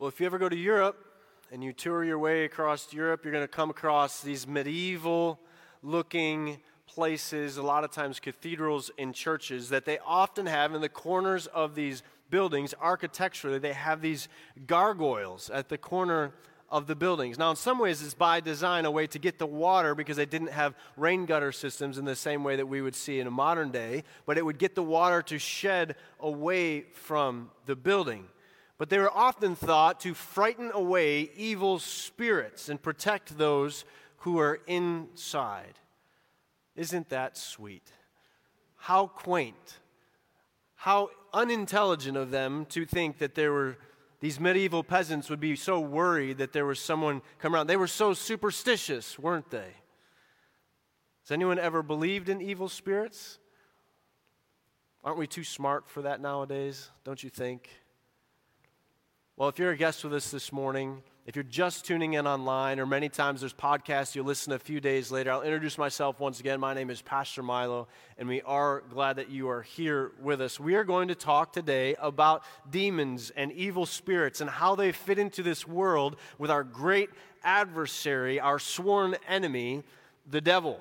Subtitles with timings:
[0.00, 0.98] Well, if you ever go to Europe
[1.52, 5.38] and you tour your way across Europe, you're going to come across these medieval
[5.84, 10.88] looking places, a lot of times cathedrals and churches, that they often have in the
[10.88, 14.26] corners of these buildings, architecturally, they have these
[14.66, 16.32] gargoyles at the corner
[16.70, 17.38] of the buildings.
[17.38, 20.26] Now, in some ways, it's by design a way to get the water because they
[20.26, 23.30] didn't have rain gutter systems in the same way that we would see in a
[23.30, 28.26] modern day, but it would get the water to shed away from the building.
[28.84, 33.86] But they were often thought to frighten away evil spirits and protect those
[34.18, 35.78] who are inside.
[36.76, 37.90] Isn't that sweet?
[38.76, 39.78] How quaint.
[40.74, 43.78] How unintelligent of them to think that there were
[44.20, 47.68] these medieval peasants would be so worried that there was someone come around.
[47.68, 49.72] They were so superstitious, weren't they?
[51.22, 53.38] Has anyone ever believed in evil spirits?
[55.02, 57.70] Aren't we too smart for that nowadays, don't you think?
[59.36, 62.78] Well, if you're a guest with us this morning, if you're just tuning in online,
[62.78, 66.38] or many times there's podcasts you listen a few days later, I'll introduce myself once
[66.38, 66.60] again.
[66.60, 70.60] My name is Pastor Milo, and we are glad that you are here with us.
[70.60, 75.18] We are going to talk today about demons and evil spirits and how they fit
[75.18, 77.10] into this world with our great
[77.42, 79.82] adversary, our sworn enemy,
[80.30, 80.80] the devil.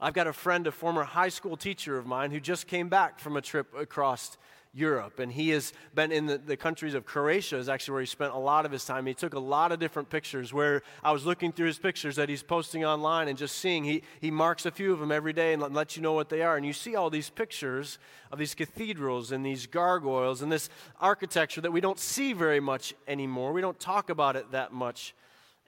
[0.00, 3.20] I've got a friend, a former high school teacher of mine, who just came back
[3.20, 4.38] from a trip across
[4.74, 5.18] Europe.
[5.18, 8.32] And he has been in the, the, countries of Croatia, is actually where he spent
[8.32, 9.04] a lot of his time.
[9.04, 12.30] He took a lot of different pictures where I was looking through his pictures that
[12.30, 13.84] he's posting online and just seeing.
[13.84, 16.40] He, he marks a few of them every day and lets you know what they
[16.40, 16.56] are.
[16.56, 17.98] And you see all these pictures
[18.30, 22.94] of these cathedrals and these gargoyles and this architecture that we don't see very much
[23.06, 23.52] anymore.
[23.52, 25.14] We don't talk about it that much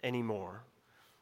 [0.02, 0.62] anymore.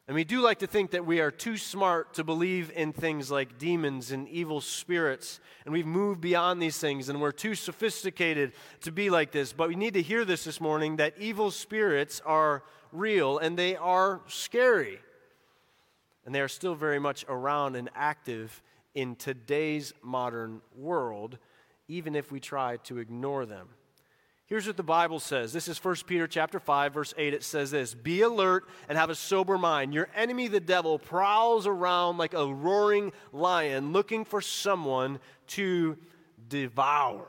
[0.07, 3.31] And we do like to think that we are too smart to believe in things
[3.31, 8.51] like demons and evil spirits, and we've moved beyond these things, and we're too sophisticated
[8.81, 9.53] to be like this.
[9.53, 13.77] But we need to hear this this morning that evil spirits are real and they
[13.77, 14.99] are scary.
[16.25, 18.61] And they are still very much around and active
[18.93, 21.37] in today's modern world,
[21.87, 23.69] even if we try to ignore them.
[24.53, 25.51] Here's what the Bible says.
[25.51, 27.33] This is 1 Peter chapter 5 verse 8.
[27.33, 29.95] It says this, "Be alert and have a sober mind.
[29.95, 35.97] Your enemy the devil prowls around like a roaring lion looking for someone to
[36.47, 37.25] devour."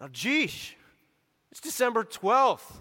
[0.00, 0.74] Now, geesh,
[1.52, 2.80] it's December 12th.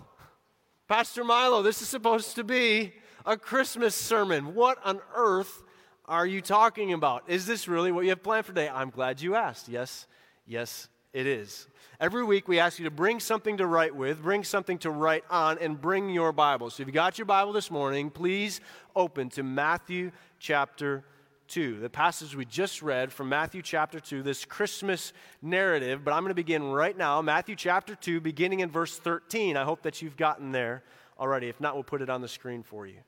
[0.88, 4.56] Pastor Milo, this is supposed to be a Christmas sermon.
[4.56, 5.62] What on earth
[6.06, 7.30] are you talking about?
[7.30, 8.68] Is this really what you have planned for today?
[8.68, 9.70] I'm glad you asked.
[9.70, 10.08] Yes,
[10.48, 11.68] yes, it is.
[12.00, 15.24] Every week we ask you to bring something to write with, bring something to write
[15.32, 16.70] on, and bring your Bible.
[16.70, 18.62] So if you got your Bible this morning, please
[18.96, 21.04] open to Matthew chapter
[21.48, 21.80] 2.
[21.80, 25.12] The passage we just read from Matthew chapter 2, this Christmas
[25.42, 26.04] narrative.
[26.04, 29.58] But I'm going to begin right now, Matthew chapter 2, beginning in verse 13.
[29.58, 30.84] I hope that you've gotten there
[31.20, 31.50] already.
[31.50, 33.00] If not, we'll put it on the screen for you.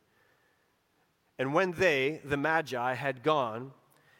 [1.38, 3.72] And when they, the Magi, had gone,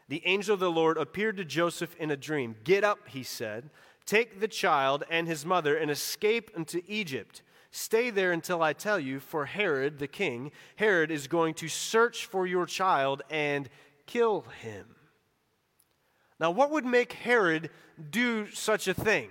[0.10, 2.56] the angel of the Lord appeared to Joseph in a dream.
[2.64, 3.70] Get up, he said,
[4.06, 7.44] take the child and his mother and escape into Egypt.
[7.72, 12.26] Stay there until I tell you, for Herod the king, Herod is going to search
[12.26, 13.70] for your child and
[14.08, 14.88] kill him.
[16.40, 17.70] Now, what would make Herod
[18.10, 19.30] do such a thing?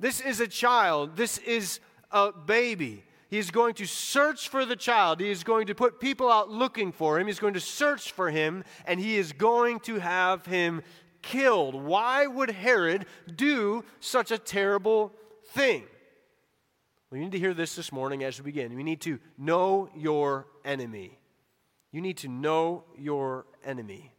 [0.00, 1.80] This is a child, this is
[2.10, 3.04] a baby.
[3.34, 5.18] He is going to search for the child.
[5.18, 7.26] He is going to put people out looking for him.
[7.26, 10.82] He's going to search for him, and he is going to have him
[11.20, 11.74] killed.
[11.74, 15.12] Why would Herod do such a terrible
[15.46, 15.82] thing?
[17.10, 18.76] We need to hear this this morning as we begin.
[18.76, 21.18] We need to know your enemy.
[21.90, 24.12] You need to know your enemy.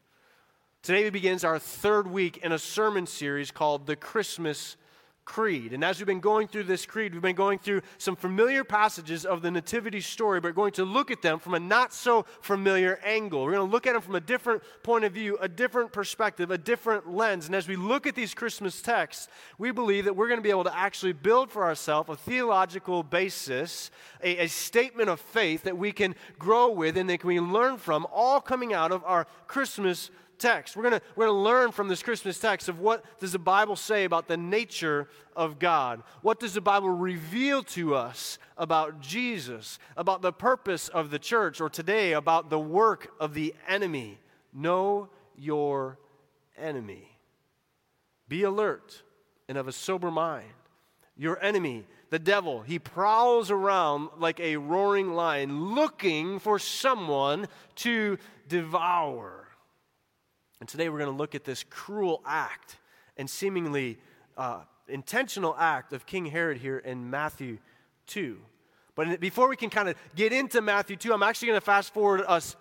[0.81, 4.75] Today we begins our third week in a sermon series called The Christmas
[5.25, 5.73] creed.
[5.73, 9.25] And as we've been going through this creed, we've been going through some familiar passages
[9.25, 12.99] of the Nativity story, but going to look at them from a not so familiar
[13.03, 13.43] angle.
[13.43, 16.51] We're going to look at them from a different point of view, a different perspective,
[16.51, 17.47] a different lens.
[17.47, 19.27] And as we look at these Christmas texts,
[19.57, 23.01] we believe that we're going to be able to actually build for ourselves a theological
[23.01, 23.89] basis,
[24.23, 27.77] a, a statement of faith that we can grow with and that we can learn
[27.77, 30.11] from, all coming out of our Christmas
[30.45, 30.77] text.
[30.77, 33.75] We're going we're going to learn from this Christmas text of what does the Bible
[33.75, 36.03] say about the nature of God?
[36.21, 41.59] What does the Bible reveal to us about Jesus, about the purpose of the church,
[41.59, 44.19] or today about the work of the enemy?
[44.53, 45.97] Know your
[46.57, 47.09] enemy.
[48.27, 49.01] Be alert
[49.49, 50.53] and of a sober mind.
[51.17, 57.47] Your enemy, the devil, he prowls around like a roaring lion looking for someone
[57.77, 59.44] to devour.
[60.59, 62.77] And today we're going to look at this cruel act
[63.17, 63.97] and seemingly
[64.37, 67.57] uh, intentional act of King Herod here in Matthew
[68.07, 68.37] 2.
[68.95, 71.93] But before we can kind of get into Matthew 2, I'm actually going to fast
[71.93, 72.55] forward us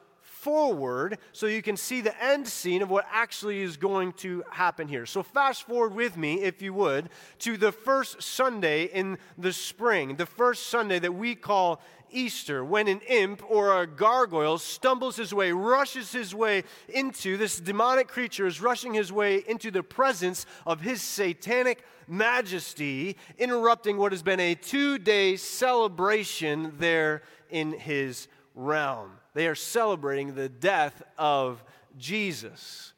[0.44, 4.86] forward so you can see the end scene of what actually is going to happen
[4.86, 5.06] here.
[5.06, 7.08] So, fast forward with me, if you would,
[7.40, 11.80] to the first Sunday in the spring, the first Sunday that we call
[12.10, 17.58] Easter, when an imp or a gargoyle stumbles his way, rushes his way into this
[17.58, 24.12] demonic creature, is rushing his way into the presence of his satanic majesty, interrupting what
[24.12, 29.10] has been a two day celebration there in his realm.
[29.34, 31.62] They are celebrating the death of
[31.98, 32.92] Jesus.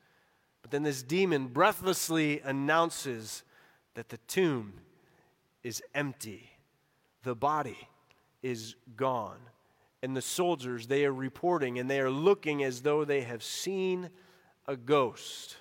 [0.63, 3.43] But then this demon breathlessly announces
[3.95, 4.75] that the tomb
[5.63, 6.51] is empty,
[7.23, 7.89] the body
[8.43, 9.39] is gone.
[10.03, 14.11] And the soldiers, they are reporting and they are looking as though they have seen
[14.67, 15.57] a ghost.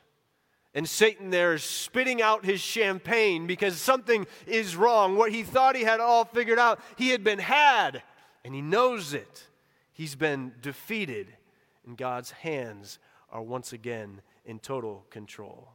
[0.76, 5.16] And Satan there is spitting out his champagne because something is wrong.
[5.16, 8.04] What he thought he had all figured out, he had been had,
[8.44, 9.48] and he knows it.
[9.96, 11.34] He's been defeated,
[11.88, 13.00] and God's hands
[13.30, 15.70] are once again in total control.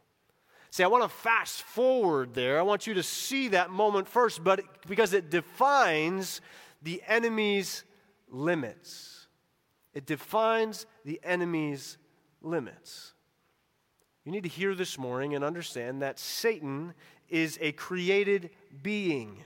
[0.68, 2.58] See, I want to fast forward there.
[2.58, 6.42] I want you to see that moment first, but because it defines
[6.82, 7.82] the enemy's
[8.28, 9.26] limits.
[9.94, 11.96] It defines the enemy's
[12.42, 13.14] limits.
[14.26, 16.92] You need to hear this morning and understand that Satan
[17.30, 18.50] is a created
[18.82, 19.42] being.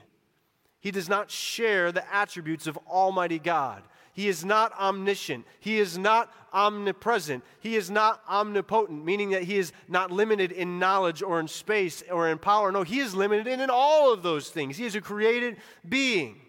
[0.81, 3.83] He does not share the attributes of Almighty God.
[4.15, 5.45] He is not omniscient.
[5.59, 7.43] He is not omnipresent.
[7.59, 12.01] He is not omnipotent, meaning that he is not limited in knowledge or in space
[12.09, 12.71] or in power.
[12.71, 14.77] No, he is limited in, in all of those things.
[14.77, 15.57] He is a created
[15.87, 16.39] being.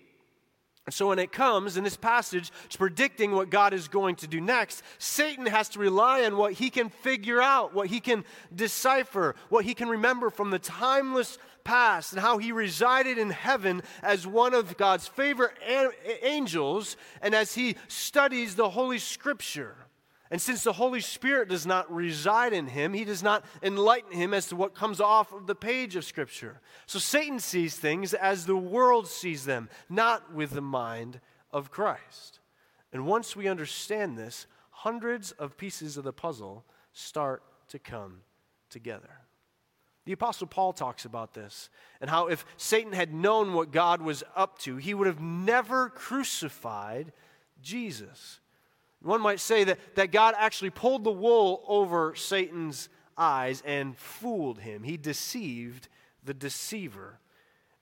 [0.87, 4.29] And so when it comes in this passage to predicting what God is going to
[4.29, 8.25] do next, Satan has to rely on what he can figure out, what he can
[8.55, 13.83] decipher, what he can remember from the timeless past, and how he resided in heaven
[14.03, 15.55] as one of God's favorite
[16.23, 19.77] angels, and as he studies the Holy Scripture.
[20.31, 24.35] And since the Holy Spirit does not reside in him, he does not enlighten him
[24.35, 26.61] as to what comes off of the page of Scripture.
[26.87, 31.21] So Satan sees things as the world sees them, not with the mind
[31.53, 32.41] of Christ.
[32.93, 38.23] And once we understand this, hundreds of pieces of the puzzle start to come
[38.71, 39.26] together.
[40.07, 41.69] The Apostle Paul talks about this
[42.01, 45.91] and how if Satan had known what God was up to, he would have never
[45.91, 47.13] crucified
[47.61, 48.41] Jesus.
[49.03, 52.89] One might say that, that God actually pulled the wool over Satan's
[53.19, 54.85] eyes and fooled him.
[54.85, 55.89] He deceived
[56.25, 57.19] the deceiver.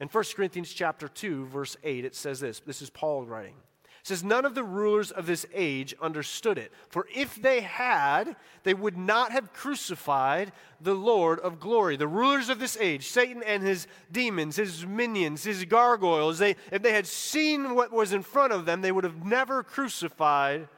[0.00, 2.60] In 1 Corinthians chapter 2, verse 8, it says this.
[2.60, 3.54] This is Paul writing.
[4.04, 6.72] Says, None of the rulers of this age understood it.
[6.90, 11.96] For if they had, they would not have crucified the Lord of glory.
[11.96, 16.82] The rulers of this age, Satan and his demons, his minions, his gargoyles, they, if
[16.82, 20.68] they had seen what was in front of them, they would have never crucified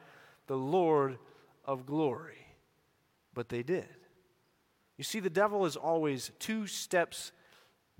[0.47, 1.19] the Lord
[1.65, 2.47] of glory.
[3.35, 3.89] But they did.
[4.97, 7.33] You see, the devil is always two steps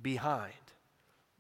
[0.01, 0.53] behind,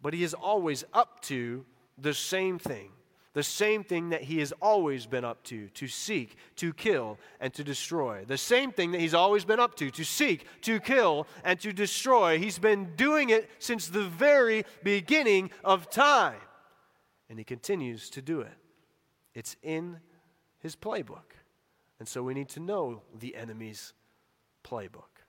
[0.02, 1.64] but he is always up to
[1.96, 2.90] the same thing.
[3.36, 7.52] The same thing that he has always been up to to seek, to kill, and
[7.52, 8.24] to destroy.
[8.26, 11.70] The same thing that he's always been up to to seek, to kill, and to
[11.74, 12.38] destroy.
[12.38, 16.40] He's been doing it since the very beginning of time.
[17.28, 18.56] And he continues to do it.
[19.34, 19.98] It's in
[20.60, 21.36] his playbook.
[21.98, 23.92] And so we need to know the enemy's
[24.64, 25.20] playbook.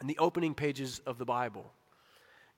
[0.00, 1.72] In the opening pages of the Bible,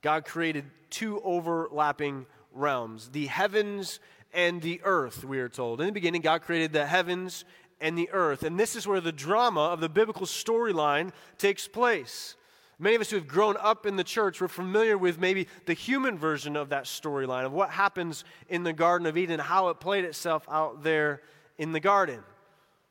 [0.03, 4.01] God created two overlapping realms the heavens
[4.35, 5.81] and the earth, we are told.
[5.81, 7.45] In the beginning, God created the heavens
[7.81, 8.43] and the earth.
[8.43, 12.37] And this is where the drama of the biblical storyline takes place.
[12.79, 15.75] Many of us who have grown up in the church, we're familiar with maybe the
[15.75, 19.79] human version of that storyline, of what happens in the Garden of Eden, how it
[19.79, 21.23] played itself out there
[21.57, 22.21] in the garden.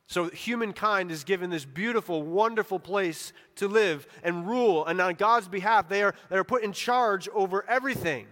[0.08, 4.86] So humankind is given this beautiful, wonderful place to live and rule.
[4.86, 8.28] And on God's behalf, they are, they are put in charge over everything.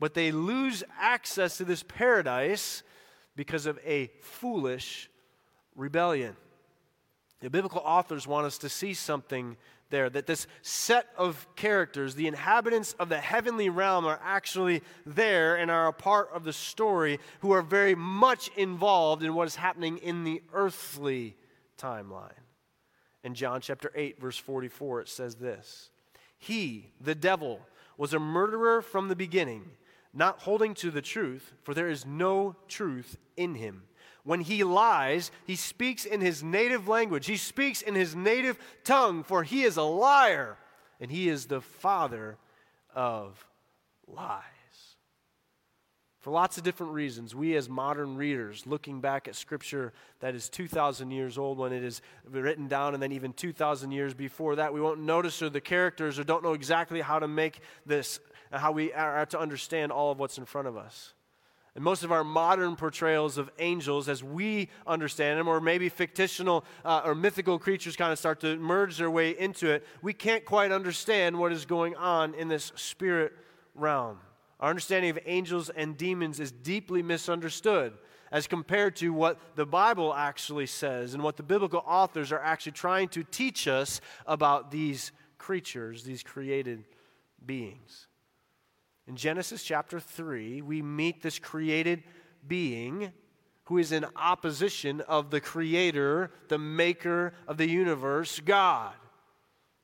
[0.00, 2.82] But they lose access to this paradise
[3.36, 5.10] because of a foolish
[5.74, 6.36] rebellion.
[7.40, 9.56] The biblical authors want us to see something
[9.90, 15.56] there that this set of characters, the inhabitants of the heavenly realm, are actually there
[15.56, 19.56] and are a part of the story who are very much involved in what is
[19.56, 21.36] happening in the earthly
[21.78, 22.32] timeline.
[23.24, 25.90] In John chapter 8, verse 44, it says this
[26.38, 27.60] He, the devil,
[27.96, 29.70] was a murderer from the beginning,
[30.18, 33.84] not holding to the truth, for there is no truth in him.
[34.24, 37.26] When he lies, he speaks in his native language.
[37.26, 40.58] He speaks in his native tongue, for he is a liar,
[41.00, 42.36] and he is the father
[42.94, 43.46] of
[44.06, 44.42] lies.
[46.20, 50.48] For lots of different reasons, we as modern readers, looking back at scripture that is
[50.48, 54.74] 2,000 years old when it is written down, and then even 2,000 years before that,
[54.74, 58.18] we won't notice or the characters or don't know exactly how to make this,
[58.50, 61.14] how we are to understand all of what's in front of us.
[61.74, 66.64] And most of our modern portrayals of angels, as we understand them, or maybe fictional
[66.84, 70.44] uh, or mythical creatures kind of start to merge their way into it, we can't
[70.44, 73.32] quite understand what is going on in this spirit
[73.76, 74.18] realm.
[74.58, 77.92] Our understanding of angels and demons is deeply misunderstood
[78.32, 82.72] as compared to what the Bible actually says and what the biblical authors are actually
[82.72, 86.84] trying to teach us about these creatures, these created
[87.46, 88.07] beings.
[89.08, 92.02] In Genesis chapter 3, we meet this created
[92.46, 93.10] being
[93.64, 98.92] who is in opposition of the creator, the maker of the universe, God.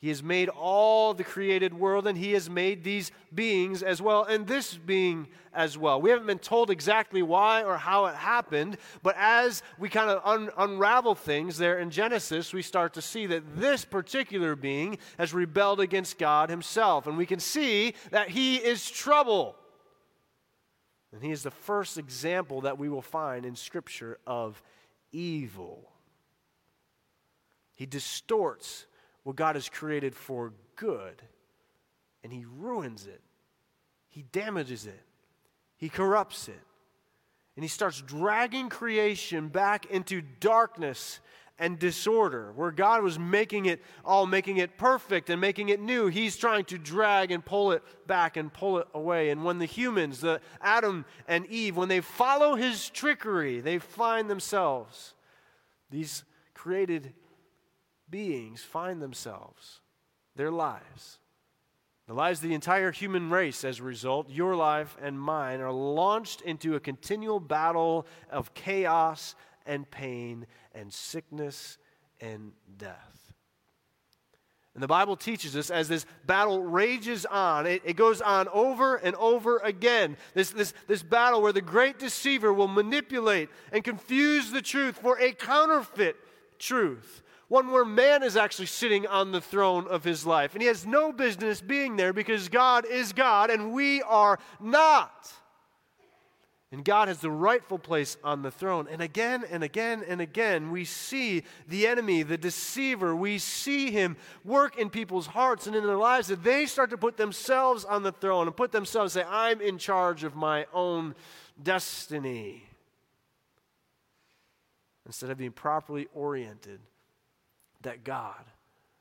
[0.04, 4.25] He has made all the created world and he has made these beings as well,
[4.25, 5.99] and this being as well.
[5.99, 10.20] We haven't been told exactly why or how it happened, but as we kind of
[10.23, 15.32] un- unravel things there in Genesis, we start to see that this particular being has
[15.32, 19.56] rebelled against God himself, and we can see that he is trouble.
[21.14, 24.62] And he is the first example that we will find in Scripture of
[25.12, 25.92] evil.
[27.73, 28.84] He distorts
[29.24, 31.20] what God has created for good,
[32.22, 33.20] and He ruins it.
[34.08, 35.02] He damages it.
[35.76, 36.60] He corrupts it.
[37.56, 41.20] And He starts dragging creation back into darkness
[41.58, 42.52] and disorder.
[42.54, 46.64] Where God was making it all, making it perfect and making it new, He's trying
[46.66, 49.30] to drag and pull it back and pull it away.
[49.30, 54.28] And when the humans, the Adam and Eve, when they follow His trickery, they find
[54.28, 55.14] themselves,
[55.90, 57.12] these created
[58.11, 59.80] beings find themselves,
[60.37, 61.18] their lives,
[62.06, 65.73] the lives of the entire human race as a result, your life and mine, are
[65.73, 69.34] launched into a continual battle of chaos
[69.64, 71.78] and pain and sickness
[72.20, 73.25] and death.
[74.75, 78.96] And the Bible teaches us as this battle rages on, it, it, goes on over
[78.96, 80.16] and over again.
[80.34, 85.16] This, this, this battle where the great deceiver will manipulate and confuse the truth for
[85.20, 86.16] a counterfeit
[86.58, 90.54] truth one where man is actually sitting on the throne of his life.
[90.54, 95.32] And he has no business being there because God is God and we are not.
[96.72, 98.88] And God has the rightful place on the throne.
[98.90, 104.16] And again and again and again, we see the enemy, the deceiver, we see him
[104.44, 108.02] work in people's hearts and in their lives that they start to put themselves on
[108.02, 111.14] the throne and put themselves, say, I'm in charge of my own
[111.62, 112.64] destiny.
[115.06, 116.80] Instead of being properly oriented
[117.84, 118.44] that God,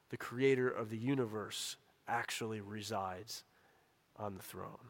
[0.10, 1.76] the creator of the universe,
[2.08, 3.44] actually resides
[4.18, 4.90] on the throne.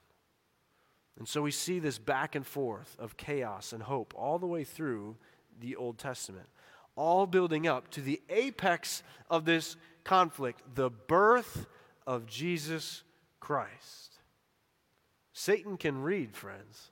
[1.17, 4.63] And so we see this back and forth of chaos and hope all the way
[4.63, 5.15] through
[5.59, 6.47] the Old Testament,
[6.95, 11.67] all building up to the apex of this conflict the birth
[12.05, 13.03] of Jesus
[13.39, 14.19] Christ.
[15.33, 16.91] Satan can read, friends.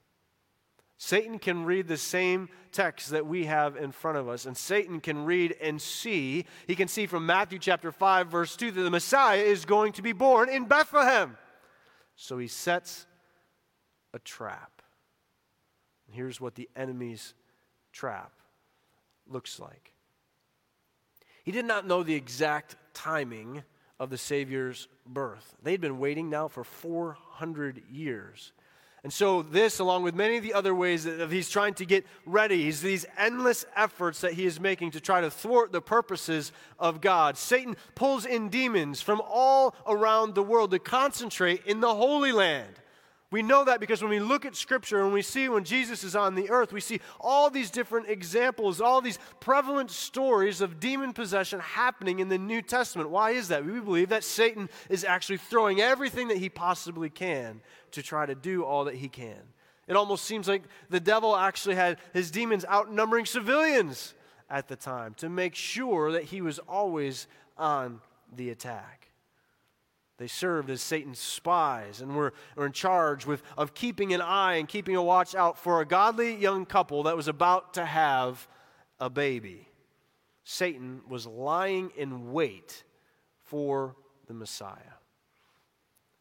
[1.03, 4.99] Satan can read the same text that we have in front of us, and Satan
[4.99, 6.45] can read and see.
[6.67, 10.03] He can see from Matthew chapter 5, verse 2, that the Messiah is going to
[10.03, 11.37] be born in Bethlehem.
[12.15, 13.07] So he sets
[14.13, 14.83] a trap.
[16.05, 17.33] And here's what the enemy's
[17.91, 18.33] trap
[19.27, 19.95] looks like.
[21.43, 23.63] He did not know the exact timing
[23.99, 25.55] of the Savior's birth.
[25.63, 28.53] They'd been waiting now for 400 years.
[29.03, 32.05] And so, this, along with many of the other ways that he's trying to get
[32.23, 36.51] ready, he's these endless efforts that he is making to try to thwart the purposes
[36.77, 37.35] of God.
[37.35, 42.80] Satan pulls in demons from all around the world to concentrate in the Holy Land.
[43.31, 46.17] We know that because when we look at Scripture and we see when Jesus is
[46.17, 51.13] on the earth, we see all these different examples, all these prevalent stories of demon
[51.13, 53.09] possession happening in the New Testament.
[53.09, 53.65] Why is that?
[53.65, 57.61] We believe that Satan is actually throwing everything that he possibly can
[57.91, 59.39] to try to do all that he can.
[59.87, 64.13] It almost seems like the devil actually had his demons outnumbering civilians
[64.49, 68.01] at the time to make sure that he was always on
[68.35, 69.00] the attack.
[70.21, 74.57] They served as Satan's spies and were, were in charge with, of keeping an eye
[74.57, 78.47] and keeping a watch out for a godly young couple that was about to have
[78.99, 79.67] a baby.
[80.43, 82.83] Satan was lying in wait
[83.45, 83.95] for
[84.27, 85.00] the Messiah.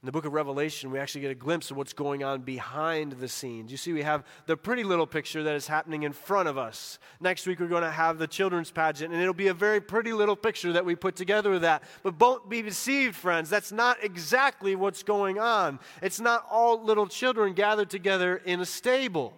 [0.03, 3.13] In the book of Revelation, we actually get a glimpse of what's going on behind
[3.13, 3.71] the scenes.
[3.71, 6.99] You see, we have the pretty little picture that is happening in front of us.
[7.21, 10.15] Next week, we're going to have the children's pageant, and it'll be a very pretty
[10.15, 11.83] little picture that we put together with that.
[12.03, 13.51] But don't be deceived, friends.
[13.51, 15.79] That's not exactly what's going on.
[16.01, 19.35] It's not all little children gathered together in a stable.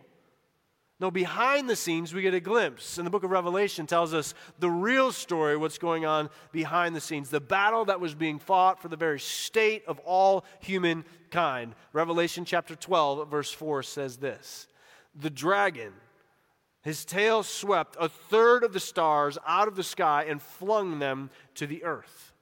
[1.02, 2.96] No, behind the scenes, we get a glimpse.
[2.96, 7.00] And the book of Revelation tells us the real story, what's going on behind the
[7.00, 11.74] scenes, the battle that was being fought for the very state of all humankind.
[11.92, 14.68] Revelation chapter 12, verse 4 says this
[15.16, 15.92] The dragon,
[16.82, 21.30] his tail swept a third of the stars out of the sky and flung them
[21.56, 22.32] to the earth.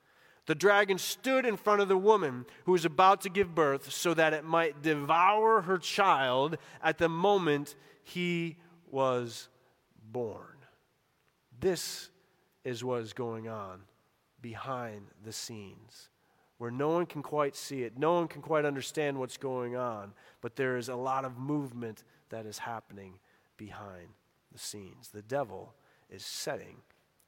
[0.50, 4.14] The dragon stood in front of the woman who was about to give birth so
[4.14, 8.56] that it might devour her child at the moment he
[8.90, 9.48] was
[10.10, 10.56] born.
[11.60, 12.10] This
[12.64, 13.82] is what is going on
[14.42, 16.08] behind the scenes,
[16.58, 20.12] where no one can quite see it, no one can quite understand what's going on,
[20.40, 23.20] but there is a lot of movement that is happening
[23.56, 24.08] behind
[24.50, 25.10] the scenes.
[25.10, 25.74] The devil
[26.10, 26.78] is setting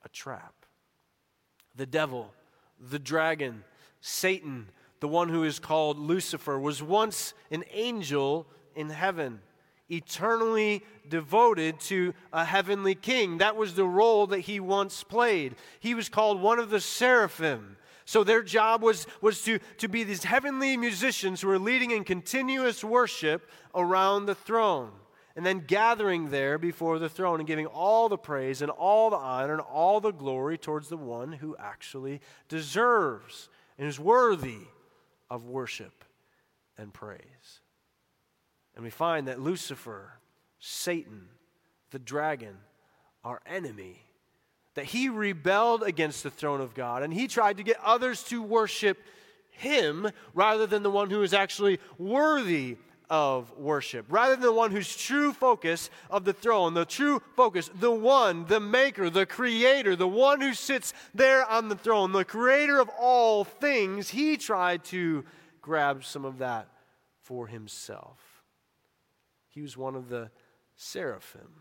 [0.05, 0.67] a trap.
[1.77, 2.35] The devil,
[2.91, 3.65] the dragon,
[4.01, 4.69] Satan,
[5.01, 9.41] the one who is called Lucifer, was once an angel in heaven
[9.91, 13.39] eternally devoted to a heavenly king.
[13.39, 15.55] That was the role that he once played.
[15.81, 17.77] He was called one of the seraphim.
[18.07, 22.05] So their job was, was to, to be these heavenly musicians who were leading in
[22.05, 24.93] continuous worship around the throne
[25.37, 29.17] and then gathering there before the throne and giving all the praise and all the
[29.17, 33.49] honor and all the glory towards the one who actually deserves
[33.79, 34.59] and is worthy
[35.31, 36.05] of worship
[36.77, 37.61] and praise.
[38.75, 40.13] And we find that Lucifer,
[40.59, 41.29] Satan,
[41.91, 42.57] the dragon,
[43.25, 44.05] our enemy,
[44.75, 48.43] that he rebelled against the throne of God and he tried to get others to
[48.43, 48.99] worship
[49.51, 52.77] him rather than the one who is actually worthy
[53.13, 57.71] of worship, rather than the one whose true focus of the throne, the true focus,
[57.79, 62.25] the one, the maker, the creator, the one who sits there on the throne, the
[62.25, 65.27] creator of all things, he tried to
[65.61, 66.69] grab some of that
[67.21, 68.19] for himself.
[69.51, 70.31] He was one of the
[70.75, 71.53] seraphim.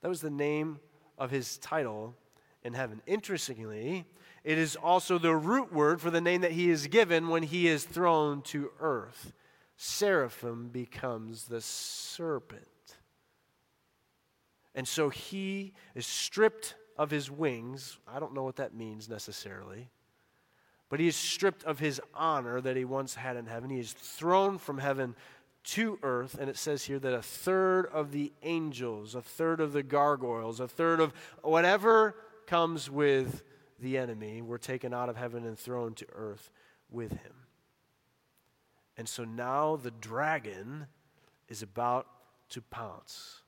[0.00, 0.80] That was the name
[1.18, 2.14] of his title
[2.62, 3.02] in heaven.
[3.06, 4.06] Interestingly,
[4.44, 7.68] it is also the root word for the name that he is given when he
[7.68, 9.34] is thrown to earth.
[9.76, 12.66] Seraphim becomes the serpent.
[14.74, 17.98] And so he is stripped of his wings.
[18.06, 19.90] I don't know what that means necessarily.
[20.88, 23.70] But he is stripped of his honor that he once had in heaven.
[23.70, 25.16] He is thrown from heaven
[25.64, 29.72] to earth, and it says here that a third of the angels, a third of
[29.72, 32.14] the gargoyles, a third of whatever
[32.46, 33.42] comes with
[33.80, 36.50] the enemy were taken out of heaven and thrown to earth
[36.90, 37.32] with him.
[38.96, 40.86] And so now the dragon
[41.48, 42.06] is about
[42.50, 43.40] to pounce.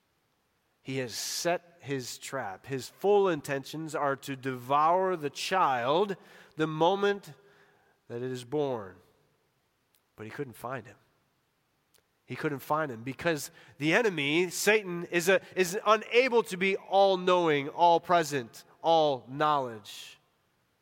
[0.83, 2.67] He has set his trap.
[2.67, 6.17] His full intentions are to devour the child
[6.57, 7.33] the moment
[8.09, 8.95] that it is born.
[10.17, 10.97] But he couldn't find him.
[12.25, 17.17] He couldn't find him because the enemy, Satan, is, a, is unable to be all
[17.17, 20.19] knowing, all present, all knowledge.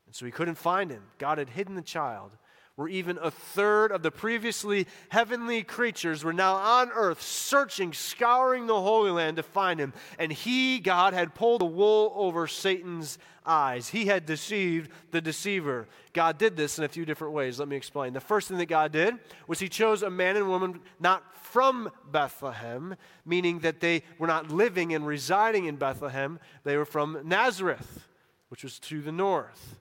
[0.07, 1.03] And so he couldn't find him.
[1.19, 2.31] God had hidden the child
[2.77, 8.67] where even a third of the previously heavenly creatures were now on earth searching, scouring
[8.67, 9.93] the Holy Land to find him.
[10.19, 13.89] And he, God, had pulled the wool over Satan's eyes.
[13.89, 15.87] He had deceived the deceiver.
[16.13, 17.61] God did this in a few different ways.
[17.61, 18.13] Let me explain.
[18.13, 19.15] The first thing that God did
[19.47, 24.51] was he chose a man and woman not from Bethlehem, meaning that they were not
[24.51, 28.09] living and residing in Bethlehem, they were from Nazareth,
[28.49, 29.77] which was to the north.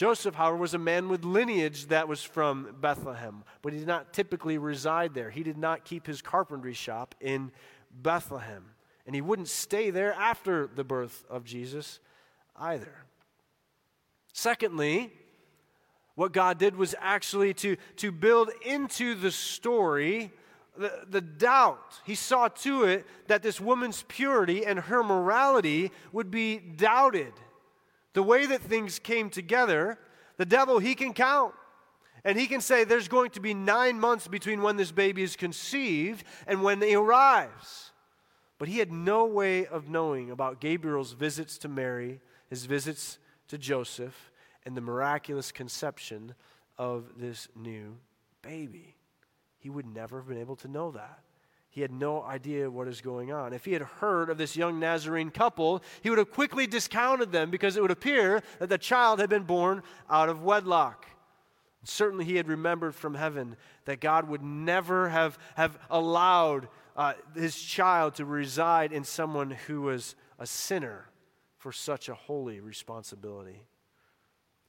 [0.00, 4.14] Joseph, however, was a man with lineage that was from Bethlehem, but he did not
[4.14, 5.28] typically reside there.
[5.28, 7.52] He did not keep his carpentry shop in
[7.90, 8.64] Bethlehem.
[9.04, 12.00] And he wouldn't stay there after the birth of Jesus
[12.56, 12.94] either.
[14.32, 15.12] Secondly,
[16.14, 20.30] what God did was actually to, to build into the story
[20.78, 22.00] the, the doubt.
[22.06, 27.34] He saw to it that this woman's purity and her morality would be doubted.
[28.12, 29.98] The way that things came together,
[30.36, 31.54] the devil, he can count.
[32.24, 35.36] And he can say there's going to be nine months between when this baby is
[35.36, 37.92] conceived and when he arrives.
[38.58, 42.20] But he had no way of knowing about Gabriel's visits to Mary,
[42.50, 43.18] his visits
[43.48, 44.30] to Joseph,
[44.66, 46.34] and the miraculous conception
[46.76, 47.96] of this new
[48.42, 48.96] baby.
[49.58, 51.20] He would never have been able to know that.
[51.72, 53.52] He had no idea what is going on.
[53.52, 57.48] If he had heard of this young Nazarene couple, he would have quickly discounted them
[57.48, 61.06] because it would appear that the child had been born out of wedlock.
[61.84, 67.58] Certainly, he had remembered from heaven that God would never have, have allowed uh, his
[67.58, 71.06] child to reside in someone who was a sinner
[71.56, 73.64] for such a holy responsibility.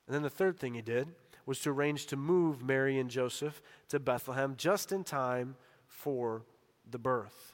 [0.05, 1.07] And then the third thing he did
[1.45, 5.55] was to arrange to move Mary and Joseph to Bethlehem just in time
[5.87, 6.43] for
[6.91, 7.51] the birth.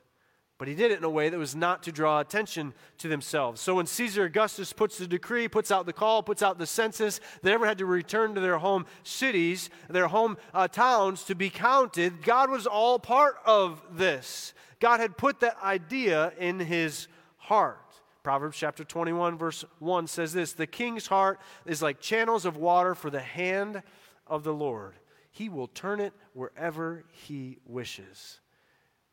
[0.58, 3.62] But he did it in a way that was not to draw attention to themselves.
[3.62, 7.20] So when Caesar Augustus puts the decree, puts out the call, puts out the census,
[7.44, 11.52] they never had to return to their home cities, their home uh, towns to be
[11.52, 12.24] counted.
[12.24, 14.54] God was all part of this.
[14.80, 17.80] God had put that idea in his heart.
[18.24, 22.96] Proverbs chapter 21, verse 1 says this The king's heart is like channels of water
[22.96, 23.84] for the hand
[24.26, 24.96] of the Lord.
[25.32, 28.40] He will turn it wherever he wishes.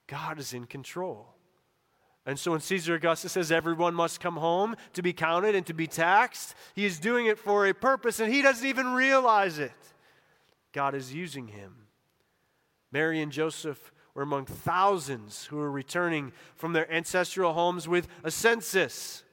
[0.06, 1.34] God is in control.
[2.26, 5.74] And so when Caesar Augustus says everyone must come home to be counted and to
[5.74, 9.72] be taxed, he is doing it for a purpose and he doesn't even realize it.
[10.72, 11.74] God is using him.
[12.90, 18.30] Mary and Joseph were among thousands who were returning from their ancestral homes with a
[18.30, 19.23] census.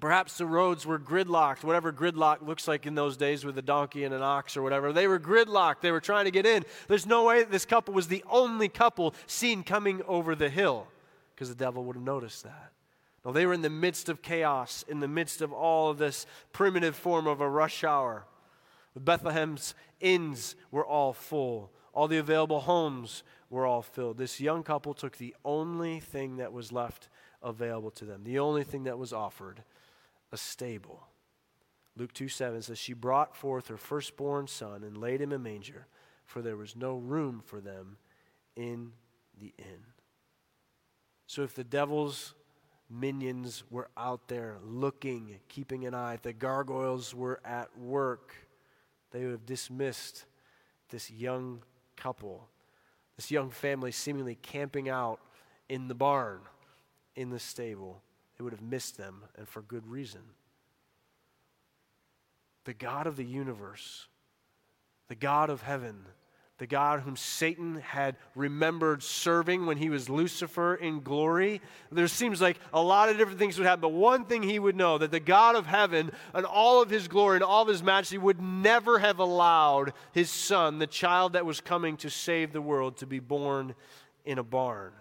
[0.00, 4.04] Perhaps the roads were gridlocked, whatever gridlock looks like in those days with a donkey
[4.04, 4.92] and an ox or whatever.
[4.92, 5.80] They were gridlocked.
[5.80, 6.64] They were trying to get in.
[6.88, 10.86] There's no way that this couple was the only couple seen coming over the hill
[11.34, 12.72] because the devil would have noticed that.
[13.24, 16.26] No, they were in the midst of chaos, in the midst of all of this
[16.52, 18.24] primitive form of a rush hour.
[18.98, 24.18] Bethlehem's inns were all full, all the available homes were all filled.
[24.18, 27.08] This young couple took the only thing that was left
[27.42, 29.62] available to them, the only thing that was offered
[30.32, 31.06] a stable.
[31.96, 35.38] Luke 2 7 says, She brought forth her firstborn son and laid him in a
[35.38, 35.86] manger,
[36.26, 37.96] for there was no room for them
[38.54, 38.92] in
[39.38, 39.84] the inn.
[41.26, 42.34] So if the devil's
[42.88, 48.34] minions were out there looking, keeping an eye, if the gargoyles were at work,
[49.10, 50.26] they would have dismissed
[50.90, 51.62] this young
[51.96, 52.48] couple,
[53.16, 55.20] this young family seemingly camping out
[55.68, 56.40] in the barn,
[57.14, 58.02] in the stable.
[58.36, 60.20] They would have missed them, and for good reason.
[62.64, 64.06] The God of the universe,
[65.08, 66.04] the God of heaven,
[66.58, 71.60] the God whom Satan had remembered serving when he was Lucifer in glory.
[71.92, 74.76] There seems like a lot of different things would happen, but one thing he would
[74.76, 77.82] know that the God of heaven and all of his glory and all of his
[77.82, 82.62] majesty would never have allowed his son, the child that was coming to save the
[82.62, 83.74] world, to be born
[84.24, 84.92] in a barn.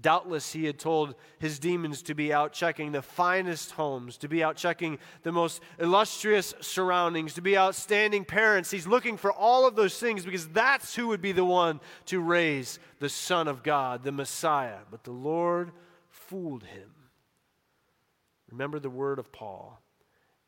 [0.00, 4.44] Doubtless, he had told his demons to be out checking the finest homes, to be
[4.44, 8.70] out checking the most illustrious surroundings, to be outstanding parents.
[8.70, 12.20] He's looking for all of those things because that's who would be the one to
[12.20, 14.78] raise the Son of God, the Messiah.
[14.90, 15.72] But the Lord
[16.10, 16.90] fooled him.
[18.50, 19.80] Remember the word of Paul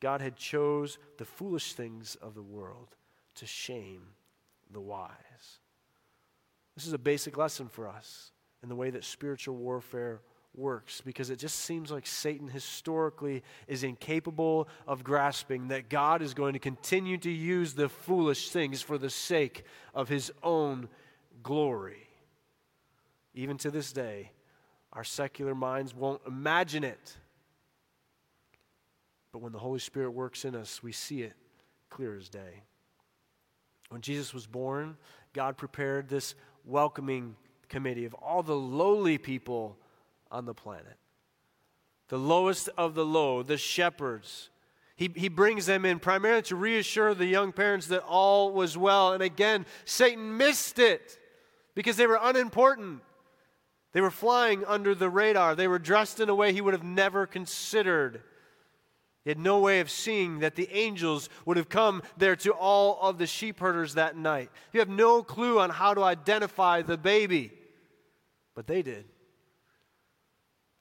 [0.00, 2.88] God had chose the foolish things of the world
[3.34, 4.02] to shame
[4.72, 5.10] the wise.
[6.74, 10.20] This is a basic lesson for us and the way that spiritual warfare
[10.54, 16.34] works because it just seems like Satan historically is incapable of grasping that God is
[16.34, 20.88] going to continue to use the foolish things for the sake of his own
[21.42, 22.08] glory.
[23.34, 24.32] Even to this day,
[24.92, 27.16] our secular minds won't imagine it.
[29.32, 31.34] But when the Holy Spirit works in us, we see it
[31.88, 32.64] clear as day.
[33.90, 34.96] When Jesus was born,
[35.32, 37.36] God prepared this welcoming
[37.70, 39.78] committee of all the lowly people
[40.30, 40.98] on the planet.
[42.08, 44.50] The lowest of the low, the shepherds.
[44.96, 49.14] He, he brings them in primarily to reassure the young parents that all was well.
[49.14, 51.18] And again, Satan missed it
[51.74, 53.00] because they were unimportant.
[53.92, 55.54] They were flying under the radar.
[55.54, 58.22] They were dressed in a way he would have never considered.
[59.24, 62.98] He had no way of seeing that the angels would have come there to all
[63.00, 64.50] of the sheep herders that night.
[64.72, 67.52] You have no clue on how to identify the baby.
[68.60, 69.06] But they did.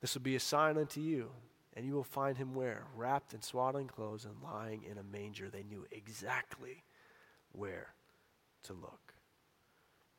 [0.02, 1.30] This will be a sign unto you,
[1.74, 2.84] and you will find him where?
[2.94, 5.50] Wrapped in swaddling clothes and lying in a manger.
[5.50, 6.84] They knew exactly
[7.54, 7.94] where
[8.64, 9.14] to look.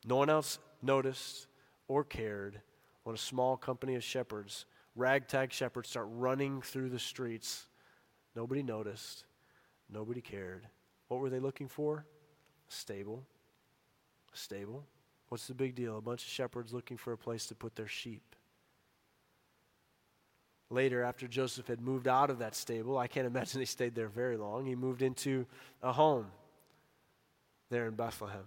[0.06, 1.48] No one else noticed
[1.86, 2.62] or cared
[3.02, 4.64] when a small company of shepherds,
[4.96, 7.66] ragtag shepherds, start running through the streets.
[8.34, 9.24] Nobody noticed.
[9.92, 10.66] Nobody cared.
[11.08, 12.06] What were they looking for?
[12.68, 13.22] Stable.
[14.32, 14.86] Stable.
[15.30, 15.96] What's the big deal?
[15.96, 18.34] A bunch of shepherds looking for a place to put their sheep.
[20.70, 24.08] Later, after Joseph had moved out of that stable, I can't imagine he stayed there
[24.08, 25.46] very long, he moved into
[25.82, 26.26] a home
[27.70, 28.44] there in Bethlehem.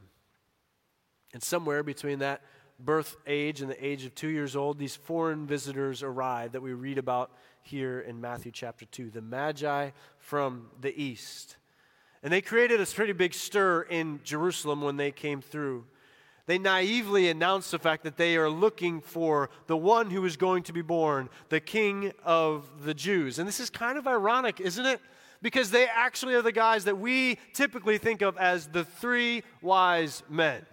[1.34, 2.42] And somewhere between that
[2.80, 6.74] birth age and the age of two years old, these foreign visitors arrived that we
[6.74, 11.56] read about here in Matthew chapter 2, the Magi from the east.
[12.22, 15.86] And they created a pretty big stir in Jerusalem when they came through.
[16.46, 20.64] They naively announce the fact that they are looking for the one who is going
[20.64, 23.40] to be born, the king of the Jews.
[23.40, 25.00] And this is kind of ironic, isn't it?
[25.42, 30.24] Because they actually are the guys that we typically think of as the three wise
[30.30, 30.66] men.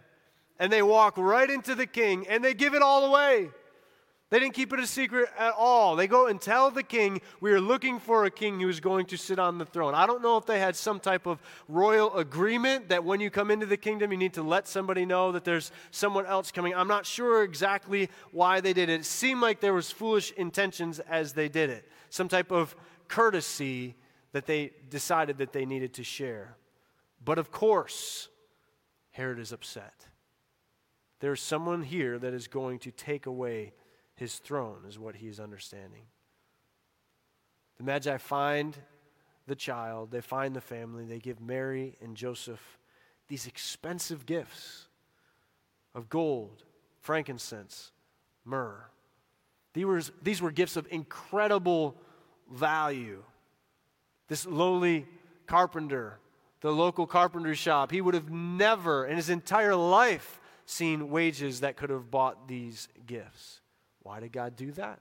[0.59, 3.51] And they walk right into the king and they give it all away.
[4.31, 5.97] They didn't keep it a secret at all.
[5.97, 9.07] They go and tell the king, We are looking for a king who is going
[9.07, 9.93] to sit on the throne.
[9.93, 13.51] I don't know if they had some type of royal agreement that when you come
[13.51, 16.73] into the kingdom, you need to let somebody know that there's someone else coming.
[16.73, 19.01] I'm not sure exactly why they did it.
[19.01, 22.77] It seemed like there was foolish intentions as they did it, some type of
[23.09, 23.97] courtesy
[24.31, 26.57] that they decided that they needed to share.
[27.25, 28.29] But of course,
[29.11, 30.07] Herod is upset.
[31.19, 33.73] There's someone here that is going to take away
[34.21, 36.03] his throne, is what he is understanding.
[37.79, 38.77] The Magi find
[39.47, 42.61] the child, they find the family, they give Mary and Joseph
[43.29, 44.89] these expensive gifts
[45.95, 46.65] of gold,
[47.01, 47.93] frankincense,
[48.45, 48.85] myrrh.
[49.73, 51.97] These were, these were gifts of incredible
[52.53, 53.23] value.
[54.29, 55.07] This lowly
[55.47, 56.19] carpenter,
[56.61, 61.79] the local carpentry shop, he would have never in his entire life seen wages that
[61.79, 63.60] could have bought these gifts.
[64.03, 64.99] Why did God do that?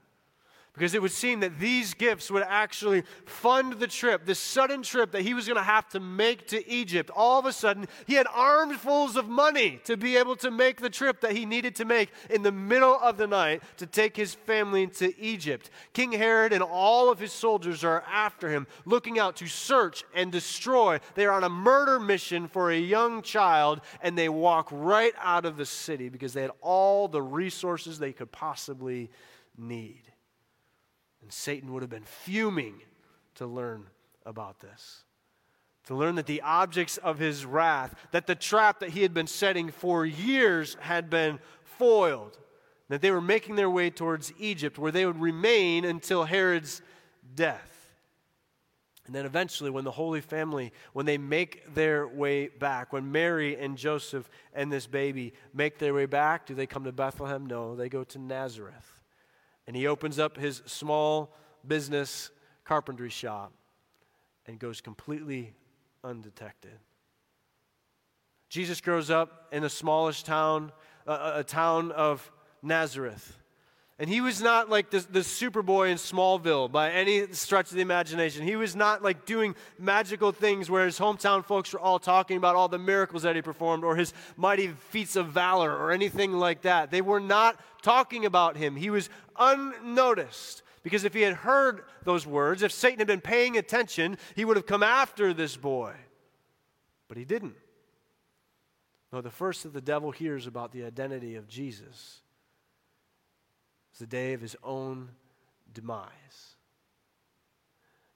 [0.72, 5.10] Because it would seem that these gifts would actually fund the trip, this sudden trip
[5.12, 7.10] that he was going to have to make to Egypt.
[7.14, 10.88] All of a sudden, he had armfuls of money to be able to make the
[10.88, 14.34] trip that he needed to make in the middle of the night to take his
[14.34, 15.70] family to Egypt.
[15.92, 20.30] King Herod and all of his soldiers are after him, looking out to search and
[20.30, 21.00] destroy.
[21.16, 25.44] They are on a murder mission for a young child, and they walk right out
[25.44, 29.10] of the city because they had all the resources they could possibly
[29.58, 30.09] need.
[31.30, 32.82] And Satan would have been fuming
[33.36, 33.86] to learn
[34.26, 35.04] about this.
[35.86, 39.28] To learn that the objects of his wrath, that the trap that he had been
[39.28, 42.36] setting for years had been foiled,
[42.88, 46.82] that they were making their way towards Egypt, where they would remain until Herod's
[47.36, 47.92] death.
[49.06, 53.56] And then eventually, when the Holy Family, when they make their way back, when Mary
[53.56, 57.46] and Joseph and this baby make their way back, do they come to Bethlehem?
[57.46, 58.99] No, they go to Nazareth.
[59.70, 61.32] And he opens up his small
[61.64, 62.32] business
[62.64, 63.52] carpentry shop
[64.46, 65.54] and goes completely
[66.02, 66.76] undetected.
[68.48, 70.72] Jesus grows up in the smallest town,
[71.06, 72.32] uh, a town of
[72.64, 73.38] Nazareth.
[74.00, 77.82] And he was not like the, the Superboy in Smallville by any stretch of the
[77.82, 78.42] imagination.
[78.46, 82.56] He was not like doing magical things where his hometown folks were all talking about
[82.56, 86.62] all the miracles that he performed or his mighty feats of valor or anything like
[86.62, 86.90] that.
[86.90, 88.74] They were not talking about him.
[88.74, 90.62] He was unnoticed.
[90.82, 94.56] Because if he had heard those words, if Satan had been paying attention, he would
[94.56, 95.92] have come after this boy.
[97.06, 97.56] But he didn't.
[99.12, 102.22] No, the first that the devil hears about the identity of Jesus
[104.00, 105.10] the day of his own
[105.72, 106.56] demise.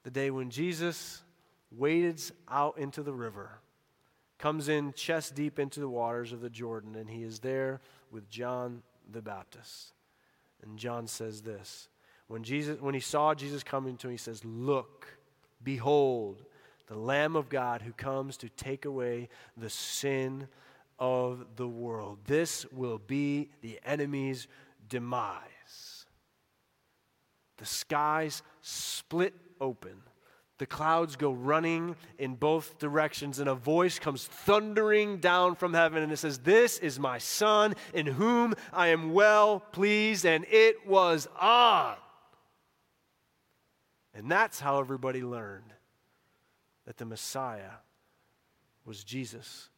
[0.02, 1.22] The day when Jesus
[1.70, 3.60] wades out into the river,
[4.38, 8.28] comes in chest deep into the waters of the Jordan, and he is there with
[8.28, 9.92] John the Baptist.
[10.62, 11.88] And John says this
[12.26, 15.06] when, Jesus, when he saw Jesus coming to him, he says, Look,
[15.62, 16.42] behold,
[16.86, 20.48] the Lamb of God who comes to take away the sin
[20.98, 22.18] of the world.
[22.26, 24.46] This will be the enemy's
[24.88, 25.53] demise.
[27.58, 30.02] The skies split open.
[30.58, 36.02] The clouds go running in both directions, and a voice comes thundering down from heaven,
[36.02, 40.24] and it says, This is my Son, in whom I am well pleased.
[40.24, 41.96] And it was on.
[44.14, 45.72] And that's how everybody learned
[46.86, 47.78] that the Messiah
[48.84, 49.70] was Jesus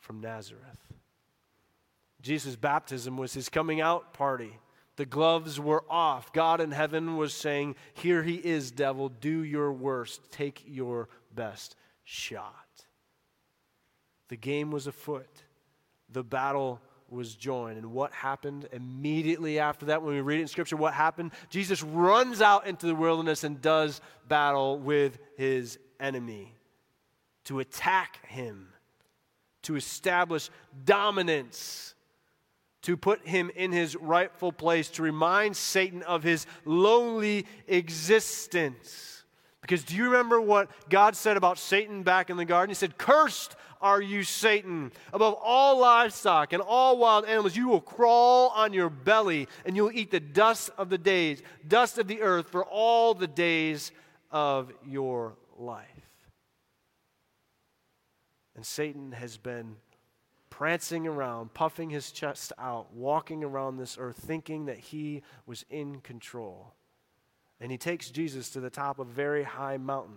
[0.00, 0.78] from Nazareth.
[2.20, 4.58] Jesus' baptism was his coming out party.
[4.96, 6.32] The gloves were off.
[6.32, 9.08] God in heaven was saying, Here he is, devil.
[9.08, 10.30] Do your worst.
[10.30, 12.54] Take your best shot.
[14.28, 15.42] The game was afoot.
[16.10, 17.78] The battle was joined.
[17.78, 21.32] And what happened immediately after that, when we read it in Scripture, what happened?
[21.50, 26.54] Jesus runs out into the wilderness and does battle with his enemy
[27.44, 28.68] to attack him,
[29.62, 30.50] to establish
[30.84, 31.94] dominance
[32.82, 39.24] to put him in his rightful place, to remind Satan of his lowly existence.
[39.60, 42.70] Because do you remember what God said about Satan back in the garden?
[42.70, 44.92] He said, Cursed are you, Satan.
[45.12, 49.84] Above all livestock and all wild animals, you will crawl on your belly and you
[49.84, 53.92] will eat the dust of the days, dust of the earth for all the days
[54.30, 55.86] of your life.
[58.56, 59.76] And Satan has been
[60.50, 66.00] prancing around, puffing his chest out, walking around this earth, thinking that he was in
[66.00, 66.74] control.
[67.60, 70.16] And he takes Jesus to the top of a very high mountain.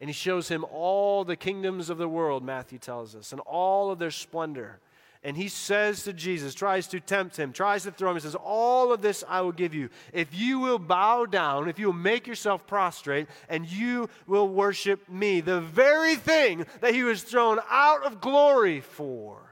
[0.00, 3.90] And he shows him all the kingdoms of the world, Matthew tells us, and all
[3.90, 4.80] of their splendor.
[5.24, 8.36] And he says to Jesus, tries to tempt him, tries to throw him, he says,
[8.36, 9.90] All of this I will give you.
[10.12, 15.08] If you will bow down, if you will make yourself prostrate, and you will worship
[15.08, 19.47] me, the very thing that he was thrown out of glory for.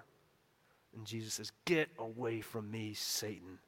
[0.97, 3.59] And Jesus says, Get away from me, Satan.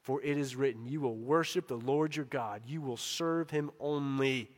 [0.00, 3.70] For it is written, You will worship the Lord your God, you will serve him
[3.80, 4.50] only.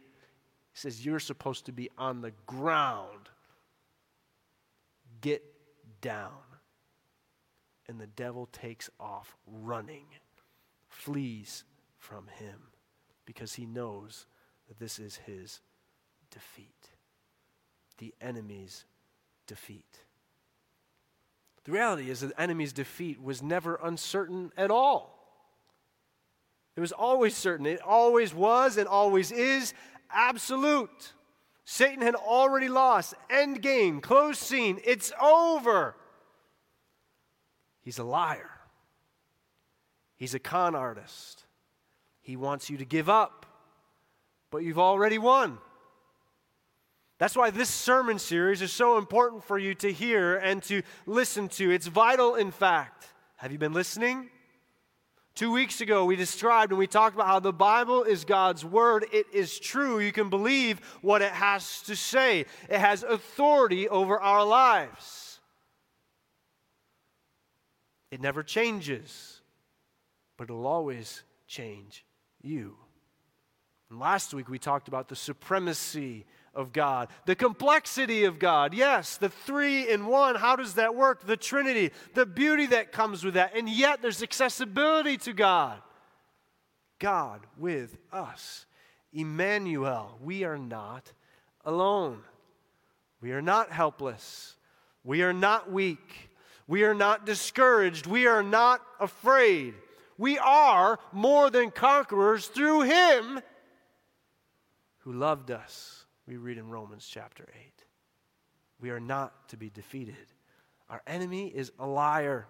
[0.72, 3.28] He says, You're supposed to be on the ground.
[5.20, 5.44] Get
[6.00, 6.32] down.
[7.86, 10.06] And the devil takes off running,
[10.88, 11.64] flees
[11.98, 12.58] from him,
[13.26, 14.26] because he knows
[14.68, 15.60] that this is his
[16.30, 16.88] defeat,
[17.98, 18.86] the enemy's
[19.46, 20.04] defeat.
[21.64, 25.14] The reality is that the enemy's defeat was never uncertain at all.
[26.76, 27.66] It was always certain.
[27.66, 29.72] It always was and always is
[30.10, 31.12] absolute.
[31.64, 33.14] Satan had already lost.
[33.30, 34.78] End game, closed scene.
[34.84, 35.94] It's over.
[37.80, 38.50] He's a liar.
[40.16, 41.44] He's a con artist.
[42.20, 43.46] He wants you to give up,
[44.50, 45.58] but you've already won.
[47.24, 51.48] That's why this sermon series is so important for you to hear and to listen
[51.48, 51.70] to.
[51.70, 53.08] It's vital, in fact.
[53.36, 54.28] Have you been listening?
[55.34, 59.06] Two weeks ago, we described and we talked about how the Bible is God's Word.
[59.10, 60.00] It is true.
[60.00, 65.40] You can believe what it has to say, it has authority over our lives.
[68.10, 69.40] It never changes,
[70.36, 72.04] but it'll always change
[72.42, 72.76] you.
[73.88, 78.74] And last week, we talked about the supremacy of God, the complexity of God.
[78.74, 80.34] Yes, the three in one.
[80.34, 81.26] How does that work?
[81.26, 83.56] The Trinity, the beauty that comes with that.
[83.56, 85.80] And yet there's accessibility to God.
[86.98, 88.66] God with us.
[89.12, 91.12] Emmanuel, we are not
[91.64, 92.20] alone.
[93.20, 94.56] We are not helpless.
[95.02, 96.30] We are not weak.
[96.66, 98.06] We are not discouraged.
[98.06, 99.74] We are not afraid.
[100.16, 103.40] We are more than conquerors through Him
[104.98, 107.84] who loved us we read in Romans chapter 8.
[108.80, 110.14] We are not to be defeated.
[110.88, 112.46] Our enemy is a liar,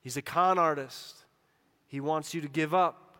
[0.00, 1.16] he's a con artist.
[1.86, 3.12] He wants you to give up.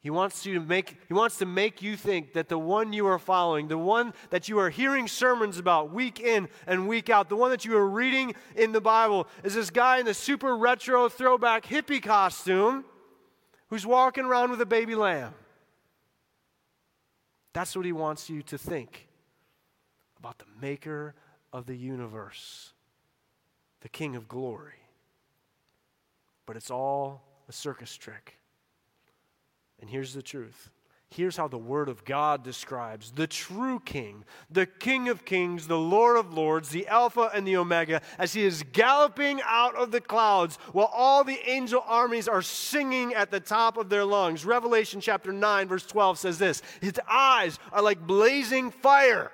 [0.00, 3.06] He wants you to make he wants to make you think that the one you
[3.06, 7.28] are following, the one that you are hearing sermons about week in and week out,
[7.28, 10.56] the one that you are reading in the Bible is this guy in the super
[10.56, 12.84] retro throwback hippie costume
[13.70, 15.34] who's walking around with a baby lamb.
[17.58, 19.08] That's what he wants you to think
[20.16, 21.16] about the maker
[21.52, 22.72] of the universe,
[23.80, 24.84] the king of glory.
[26.46, 28.38] But it's all a circus trick.
[29.80, 30.70] And here's the truth
[31.10, 35.78] Here's how the Word of God describes the true King, the King of Kings, the
[35.78, 40.02] Lord of Lords, the Alpha and the Omega, as he is galloping out of the
[40.02, 44.44] clouds while all the angel armies are singing at the top of their lungs.
[44.44, 49.32] Revelation chapter 9, verse 12 says this His eyes are like blazing fire,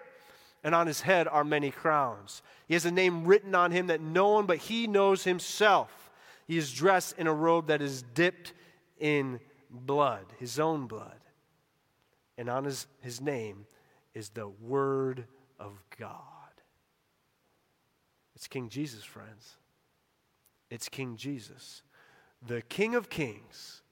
[0.63, 2.41] and on his head are many crowns.
[2.69, 6.13] He has a name written on him that no one but he knows himself.
[6.47, 8.53] He is dressed in a robe that is dipped
[9.01, 11.15] in blood, his own blood
[12.37, 13.67] and on his, his name
[14.15, 15.27] is the Word
[15.59, 16.11] of God.
[18.35, 19.57] It's King Jesus, friends.
[20.71, 21.83] It's King Jesus,
[22.47, 23.83] the King of Kings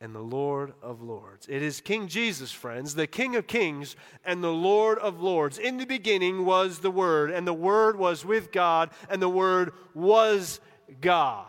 [0.00, 1.46] and the Lord of Lords.
[1.48, 3.94] It is King Jesus, friends, the King of Kings
[4.24, 5.58] and the Lord of Lords.
[5.58, 9.72] In the beginning was the Word, and the Word was with God, and the Word
[9.94, 10.58] was
[11.00, 11.46] God.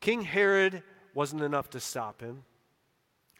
[0.00, 2.44] King Herod wasn't enough to stop him.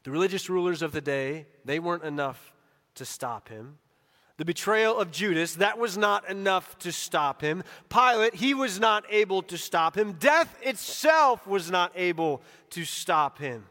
[0.07, 2.53] The religious rulers of the day, they weren't enough
[2.95, 3.79] to stop him.
[4.37, 7.65] The betrayal of Judas, that was not enough to stop him.
[7.89, 10.13] Pilate, he was not able to stop him.
[10.13, 12.41] Death itself was not able
[12.71, 13.65] to stop him.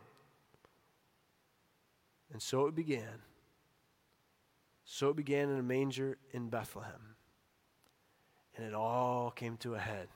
[2.33, 3.21] And so it began.
[4.83, 7.15] So it began in a manger in Bethlehem.
[8.57, 10.09] And it all came to a head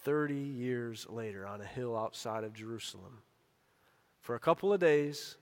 [0.00, 3.22] 30 years later on a hill outside of Jerusalem.
[4.28, 5.38] For a couple of days,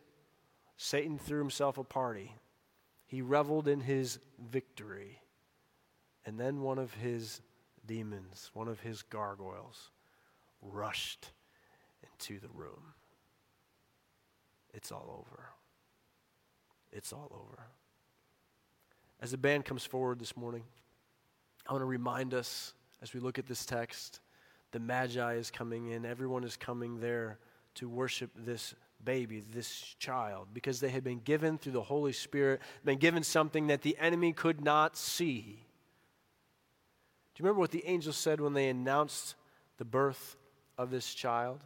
[0.76, 2.37] Satan threw himself a party.
[3.05, 5.18] He reveled in his victory.
[6.24, 7.41] And then one of his
[7.84, 9.91] demons, one of his gargoyles,
[10.62, 11.32] rushed
[12.01, 12.95] into the room.
[14.72, 15.47] It's all over.
[16.93, 17.64] It's all over.
[19.20, 20.62] As the band comes forward this morning,
[21.66, 22.72] I want to remind us
[23.03, 24.20] as we look at this text
[24.70, 27.41] the Magi is coming in, everyone is coming there
[27.77, 28.74] to worship this
[29.05, 33.68] baby, this child, because they had been given through the Holy Spirit, been given something
[33.68, 35.62] that the enemy could not see.
[37.35, 39.35] Do you remember what the angels said when they announced
[39.79, 40.37] the birth
[40.79, 41.61] of this child?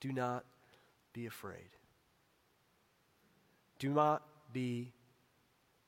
[0.00, 0.44] Do not
[1.12, 1.68] be afraid.
[3.78, 4.22] Do not
[4.52, 4.92] be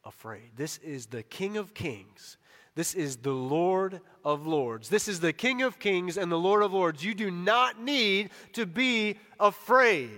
[0.06, 0.52] afraid.
[0.56, 2.38] This is the King of Kings.
[2.74, 4.88] This is the Lord of Lords.
[4.88, 7.04] This is the King of Kings and the Lord of Lords.
[7.04, 10.10] You do not need to be afraid.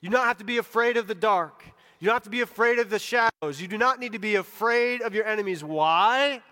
[0.00, 1.64] You do not have to be afraid of the dark.
[1.98, 3.60] You don't have to be afraid of the shadows.
[3.60, 5.62] You do not need to be afraid of your enemies.
[5.62, 6.42] Why?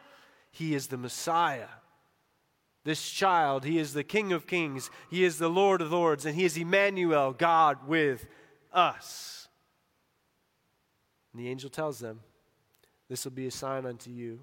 [0.51, 1.69] He is the Messiah.
[2.85, 6.35] This child, he is the King of Kings, he is the Lord of Lords, and
[6.35, 8.27] he is Emmanuel, God with
[8.73, 9.49] us.
[11.33, 12.21] And the angel tells them,
[13.09, 14.41] This will be a sign unto you.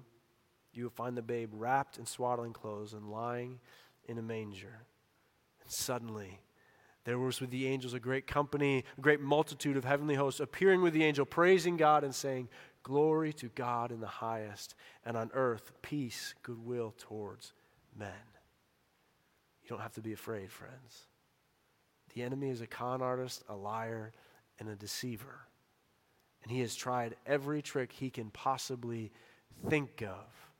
[0.72, 3.60] You will find the babe wrapped in swaddling clothes and lying
[4.06, 4.82] in a manger.
[5.62, 6.40] And suddenly,
[7.04, 10.82] there was with the angels a great company, a great multitude of heavenly hosts appearing
[10.82, 12.48] with the angel, praising God and saying,
[12.82, 17.52] Glory to God in the highest, and on earth peace, goodwill towards
[17.96, 18.10] men.
[19.62, 21.06] You don't have to be afraid, friends.
[22.14, 24.12] The enemy is a con artist, a liar,
[24.60, 25.46] and a deceiver.
[26.46, 29.10] And he has tried every trick he can possibly
[29.68, 30.52] think of.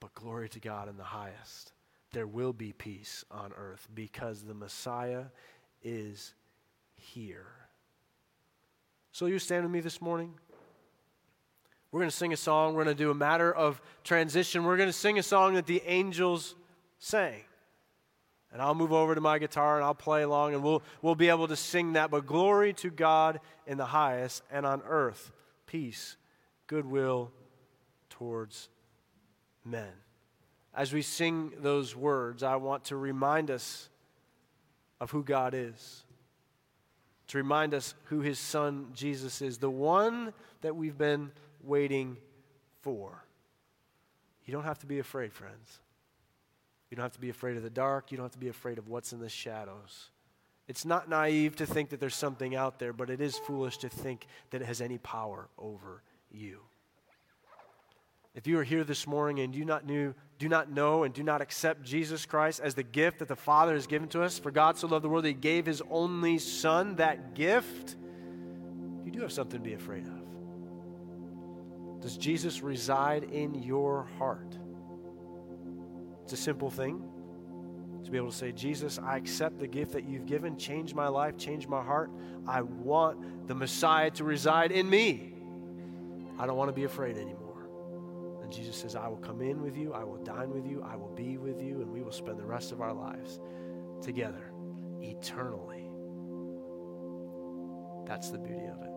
[0.00, 1.74] But glory to God in the highest.
[2.12, 5.24] There will be peace on earth because the Messiah
[5.82, 6.32] is
[6.96, 7.44] here.
[9.12, 10.32] So, you stand with me this morning?
[11.92, 12.72] We're going to sing a song.
[12.72, 14.64] We're going to do a matter of transition.
[14.64, 16.54] We're going to sing a song that the angels
[16.98, 17.42] sang.
[18.52, 21.28] And I'll move over to my guitar and I'll play along and we'll, we'll be
[21.28, 22.10] able to sing that.
[22.10, 25.30] But glory to God in the highest and on earth,
[25.66, 26.16] peace,
[26.66, 27.30] goodwill
[28.08, 28.68] towards
[29.64, 29.92] men.
[30.74, 33.88] As we sing those words, I want to remind us
[35.00, 36.04] of who God is,
[37.28, 41.30] to remind us who his son Jesus is, the one that we've been
[41.62, 42.16] waiting
[42.82, 43.24] for.
[44.44, 45.78] You don't have to be afraid, friends.
[46.90, 48.10] You don't have to be afraid of the dark.
[48.10, 50.10] You don't have to be afraid of what's in the shadows.
[50.66, 53.88] It's not naive to think that there's something out there, but it is foolish to
[53.88, 56.60] think that it has any power over you.
[58.34, 61.24] If you are here this morning and do not, knew, do not know and do
[61.24, 64.52] not accept Jesus Christ as the gift that the Father has given to us, for
[64.52, 67.96] God so loved the world that He gave His only Son, that gift,
[69.04, 70.20] you do have something to be afraid of.
[72.00, 74.56] Does Jesus reside in your heart?
[76.30, 77.02] It's a simple thing
[78.04, 80.56] to be able to say, Jesus, I accept the gift that you've given.
[80.56, 82.08] Change my life, change my heart.
[82.46, 85.34] I want the Messiah to reside in me.
[86.38, 87.66] I don't want to be afraid anymore.
[88.44, 90.94] And Jesus says, I will come in with you, I will dine with you, I
[90.94, 93.40] will be with you, and we will spend the rest of our lives
[94.00, 94.52] together
[95.00, 95.90] eternally.
[98.06, 98.89] That's the beauty of it.